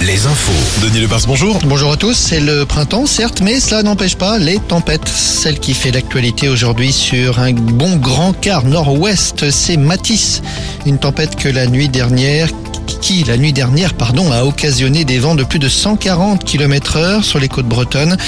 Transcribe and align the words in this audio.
Les 0.00 0.26
infos. 0.26 0.80
Denis 0.82 1.00
Lepars, 1.00 1.26
bonjour. 1.26 1.58
Bonjour 1.64 1.92
à 1.92 1.96
tous, 1.96 2.14
c'est 2.14 2.40
le 2.40 2.64
printemps 2.64 3.06
certes, 3.06 3.40
mais 3.40 3.60
cela 3.60 3.82
n'empêche 3.82 4.16
pas 4.16 4.38
les 4.38 4.58
tempêtes. 4.58 5.08
Celle 5.08 5.58
qui 5.58 5.74
fait 5.74 5.90
l'actualité 5.90 6.48
aujourd'hui 6.48 6.92
sur 6.92 7.38
un 7.40 7.52
bon 7.52 7.96
grand 7.96 8.32
quart 8.32 8.64
nord-ouest, 8.64 9.50
c'est 9.50 9.76
Matisse. 9.76 10.40
Une 10.86 10.98
tempête 10.98 11.36
que 11.36 11.48
la 11.48 11.66
nuit 11.66 11.88
dernière 11.88 12.48
la 13.08 13.38
nuit 13.38 13.54
dernière, 13.54 13.94
pardon, 13.94 14.30
a 14.32 14.44
occasionné 14.44 15.04
des 15.06 15.18
vents 15.18 15.34
de 15.34 15.42
plus 15.42 15.58
de 15.58 15.68
140 15.68 16.44
km 16.44 16.98
heure 16.98 17.24
sur 17.24 17.38
les 17.38 17.48
côtes 17.48 17.66
bretonnes. 17.66 18.18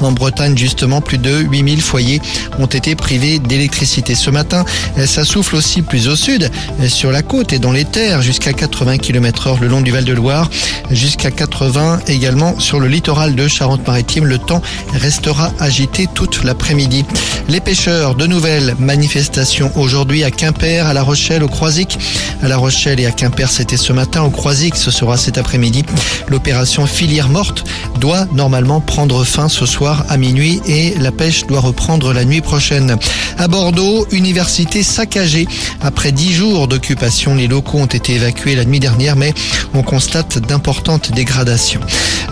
En 0.00 0.12
Bretagne, 0.12 0.56
justement, 0.56 1.02
plus 1.02 1.18
de 1.18 1.40
8000 1.40 1.82
foyers 1.82 2.22
ont 2.58 2.66
été 2.66 2.94
privés 2.94 3.38
d'électricité. 3.38 4.14
Ce 4.14 4.30
matin, 4.30 4.64
ça 5.04 5.24
souffle 5.24 5.56
aussi 5.56 5.82
plus 5.82 6.08
au 6.08 6.16
sud, 6.16 6.50
sur 6.88 7.12
la 7.12 7.22
côte 7.22 7.52
et 7.52 7.58
dans 7.58 7.70
les 7.70 7.84
terres, 7.84 8.22
jusqu'à 8.22 8.54
80 8.54 8.96
km 8.96 9.48
heure 9.48 9.58
le 9.60 9.68
long 9.68 9.82
du 9.82 9.92
Val-de-Loire, 9.92 10.48
jusqu'à 10.90 11.30
80 11.30 12.00
également 12.08 12.58
sur 12.58 12.80
le 12.80 12.88
littoral 12.88 13.34
de 13.34 13.46
Charente-Maritime. 13.46 14.24
Le 14.24 14.38
temps 14.38 14.62
restera 14.94 15.52
agité 15.58 16.08
toute 16.14 16.44
l'après-midi. 16.44 17.04
Les 17.48 17.60
pêcheurs, 17.60 18.14
de 18.14 18.26
nouvelles 18.26 18.74
manifestations 18.78 19.70
aujourd'hui 19.76 20.24
à 20.24 20.30
Quimper, 20.30 20.86
à 20.86 20.94
La 20.94 21.02
Rochelle, 21.02 21.42
au 21.42 21.48
Croisic. 21.48 21.98
À 22.42 22.48
La 22.48 22.56
Rochelle 22.56 23.00
et 23.00 23.06
à 23.06 23.10
Quimper, 23.10 23.50
c'était 23.50 23.76
ce 23.76 23.92
matin 23.92 24.29
Croisic, 24.30 24.76
ce 24.76 24.90
sera 24.90 25.16
cet 25.16 25.38
après-midi. 25.38 25.84
L'opération 26.28 26.86
filière 26.86 27.28
morte 27.28 27.64
doit 28.00 28.26
normalement 28.32 28.80
prendre 28.80 29.24
fin 29.24 29.48
ce 29.48 29.66
soir 29.66 30.04
à 30.08 30.16
minuit 30.16 30.60
et 30.66 30.94
la 30.98 31.12
pêche 31.12 31.46
doit 31.46 31.60
reprendre 31.60 32.12
la 32.12 32.24
nuit 32.24 32.40
prochaine. 32.40 32.96
À 33.38 33.48
Bordeaux, 33.48 34.06
université 34.10 34.82
saccagée. 34.82 35.46
Après 35.80 36.12
dix 36.12 36.32
jours 36.32 36.68
d'occupation, 36.68 37.34
les 37.34 37.46
locaux 37.46 37.78
ont 37.78 37.86
été 37.86 38.14
évacués 38.14 38.54
la 38.54 38.64
nuit 38.64 38.80
dernière, 38.80 39.16
mais 39.16 39.34
on 39.74 39.82
constate 39.82 40.38
d'importantes 40.38 41.12
dégradations. 41.12 41.80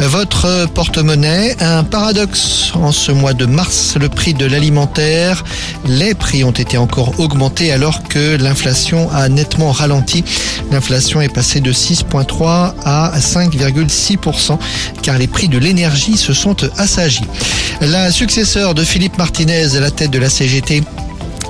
Votre 0.00 0.68
porte-monnaie, 0.74 1.56
un 1.60 1.82
paradoxe 1.82 2.72
en 2.74 2.92
ce 2.92 3.10
mois 3.10 3.34
de 3.34 3.46
mars, 3.46 3.96
le 4.00 4.08
prix 4.08 4.32
de 4.32 4.46
l'alimentaire, 4.46 5.42
les 5.86 6.14
prix 6.14 6.44
ont 6.44 6.52
été 6.52 6.78
encore 6.78 7.18
augmentés 7.18 7.72
alors 7.72 8.04
que 8.04 8.36
l'inflation 8.36 9.10
a 9.10 9.28
nettement 9.28 9.72
ralenti. 9.72 10.24
L'inflation 10.70 11.20
est 11.20 11.32
passée 11.32 11.60
de 11.60 11.72
6,3 11.94 12.74
à 12.84 13.12
5,6% 13.18 14.58
car 15.02 15.16
les 15.16 15.26
prix 15.26 15.48
de 15.48 15.56
l'énergie 15.56 16.18
se 16.18 16.34
sont 16.34 16.56
assagis. 16.76 17.24
La 17.80 18.10
successeur 18.10 18.74
de 18.74 18.84
Philippe 18.84 19.16
Martinez 19.16 19.74
à 19.74 19.80
la 19.80 19.90
tête 19.90 20.10
de 20.10 20.18
la 20.18 20.28
CGT 20.28 20.82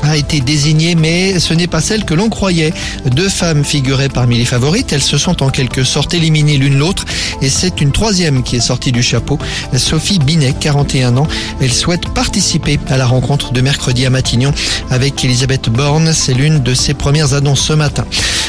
a 0.02 0.16
été 0.16 0.40
désignée, 0.40 0.94
mais 0.94 1.40
ce 1.40 1.54
n'est 1.54 1.66
pas 1.66 1.80
celle 1.80 2.04
que 2.04 2.14
l'on 2.14 2.28
croyait. 2.28 2.72
Deux 3.06 3.28
femmes 3.28 3.64
figuraient 3.64 4.08
parmi 4.08 4.38
les 4.38 4.44
favorites. 4.44 4.92
Elles 4.92 5.02
se 5.02 5.18
sont 5.18 5.42
en 5.42 5.50
quelque 5.50 5.82
sorte 5.82 6.14
éliminées 6.14 6.56
l'une 6.56 6.78
l'autre 6.78 7.04
et 7.42 7.48
c'est 7.48 7.80
une 7.80 7.90
troisième 7.90 8.42
qui 8.44 8.56
est 8.56 8.60
sortie 8.60 8.92
du 8.92 9.02
chapeau. 9.02 9.38
Sophie 9.76 10.20
Binet, 10.20 10.54
41 10.58 11.16
ans. 11.16 11.26
Elle 11.60 11.72
souhaite 11.72 12.08
participer 12.10 12.78
à 12.88 12.96
la 12.96 13.06
rencontre 13.06 13.52
de 13.52 13.60
mercredi 13.60 14.06
à 14.06 14.10
Matignon 14.10 14.52
avec 14.90 15.24
Elisabeth 15.24 15.68
Borne. 15.68 16.12
C'est 16.12 16.34
l'une 16.34 16.60
de 16.60 16.74
ses 16.74 16.94
premières 16.94 17.34
annonces 17.34 17.62
ce 17.62 17.72
matin. 17.72 18.04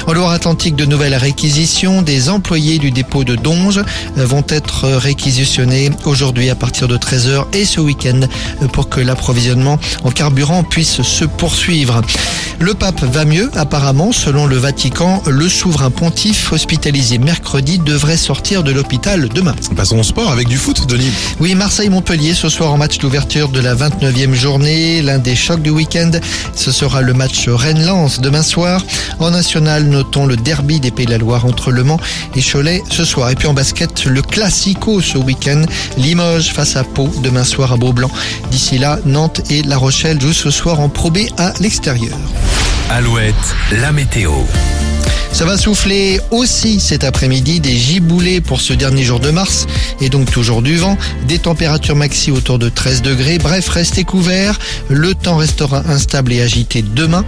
En 0.08 0.14
Loire-Atlantique, 0.14 0.76
de 0.76 0.86
nouvelles 0.86 1.16
réquisitions. 1.16 2.02
Des 2.02 2.30
employés 2.30 2.80
du 2.80 2.92
dépôt 2.92 3.24
de 3.24 3.36
Donge 3.36 3.82
vont 4.16 4.44
être 4.50 4.88
réquisitionnés 4.88 5.92
aujourd'hui 6.06 6.50
à 6.50 6.56
partir 6.56 6.88
de 6.88 6.98
13h 6.98 7.46
et 7.54 7.66
ce 7.66 7.80
week-end 7.80 8.22
pour 8.72 8.90
que 8.90 9.02
l'approvisionnement 9.02 9.80
en 10.04 10.12
carburant 10.12 10.64
puisse 10.64 11.02
se 11.02 11.26
poursuivre. 11.26 12.02
Le 12.60 12.74
pape 12.74 13.02
va 13.04 13.24
mieux, 13.24 13.50
apparemment. 13.56 14.12
Selon 14.12 14.46
le 14.46 14.58
Vatican, 14.58 15.24
le 15.28 15.48
souverain 15.48 15.92
pontife 15.92 16.52
hospitalisé 16.52 17.18
mercredi 17.18 17.80
devrait 17.80 18.18
sortir 18.18 18.64
de 18.64 18.72
l'hôpital 18.72 19.30
demain. 19.30 19.56
Passons 19.78 20.00
au 20.00 20.04
sport 20.04 20.32
avec 20.32 20.50
du 20.50 20.58
foot, 20.58 20.86
Denis. 20.88 21.12
Oui, 21.40 21.56
Marseille-Montpellier 21.56 22.34
ce 22.34 22.50
soir 22.50 22.74
en 22.74 22.78
match 22.78 22.98
d'ouverture 22.98 23.48
de 23.48 23.62
la 23.62 23.76
29e 23.76 24.34
journée. 24.34 25.02
L'un 25.02 25.20
des 25.20 25.36
chocs 25.36 25.62
du 25.62 25.70
week-end, 25.70 26.12
ce 26.54 26.72
sera 26.72 27.02
le 27.02 27.14
match 27.14 27.48
Rennes-Lens 27.48 28.20
demain 28.20 28.44
soir. 28.44 28.84
En 29.20 29.32
national, 29.32 29.89
notons 29.90 30.26
le 30.26 30.36
derby 30.36 30.80
des 30.80 30.92
Pays 30.92 31.06
de 31.06 31.12
la 31.12 31.18
Loire 31.18 31.46
entre 31.46 31.72
Le 31.72 31.84
Mans 31.84 32.00
et 32.36 32.42
Cholet 32.42 32.82
ce 32.90 33.04
soir. 33.04 33.30
Et 33.30 33.36
puis 33.36 33.48
en 33.48 33.54
basket, 33.54 34.06
le 34.06 34.22
Classico 34.22 35.02
ce 35.02 35.18
week-end. 35.18 35.64
Limoges 35.98 36.54
face 36.54 36.76
à 36.76 36.84
Pau 36.84 37.10
demain 37.24 37.44
soir 37.44 37.74
à 37.74 37.78
Beaublanc. 37.78 38.12
D'ici 38.52 38.78
là, 38.78 39.00
Nantes 39.06 39.42
et 39.50 39.64
La 39.64 39.78
Rochelle 39.78 40.22
jouent 40.22 40.34
ce 40.34 40.52
soir 40.52 40.80
en 40.80 40.90
Pro 40.90 41.12
B 41.12 41.20
à 41.38 41.54
l'extérieur. 41.60 42.18
Alouette, 42.90 43.36
la 43.72 43.92
météo. 43.92 44.32
Ça 45.32 45.46
va 45.46 45.58
souffler 45.58 46.20
aussi 46.32 46.80
cet 46.80 47.04
après-midi 47.04 47.60
des 47.60 47.78
giboulées 47.78 48.42
pour 48.42 48.62
ce 48.62 48.74
dernier 48.74 49.04
jour 49.04 49.20
de 49.20 49.30
mars 49.30 49.68
et 50.02 50.10
donc 50.10 50.30
toujours 50.30 50.62
du 50.62 50.76
vent, 50.76 50.98
des 51.28 51.40
températures 51.40 51.96
maxi 51.96 52.32
autour 52.32 52.60
de 52.60 52.68
13 52.68 53.02
degrés. 53.04 53.38
Bref, 53.38 53.70
restez 53.70 54.04
couverts. 54.04 54.60
Le 54.90 55.16
temps 55.16 55.38
restera 55.38 55.84
instable 55.88 56.34
et 56.34 56.42
agité 56.42 56.82
demain. 56.82 57.24